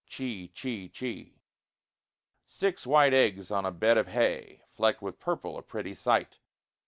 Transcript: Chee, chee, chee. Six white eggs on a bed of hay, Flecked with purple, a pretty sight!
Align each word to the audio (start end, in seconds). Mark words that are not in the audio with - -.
Chee, 0.07 0.47
chee, 0.47 0.89
chee. 0.89 1.43
Six 2.47 2.87
white 2.87 3.13
eggs 3.13 3.51
on 3.51 3.67
a 3.67 3.71
bed 3.71 3.99
of 3.99 4.07
hay, 4.07 4.63
Flecked 4.67 5.03
with 5.03 5.19
purple, 5.19 5.59
a 5.59 5.61
pretty 5.61 5.93
sight! 5.93 6.39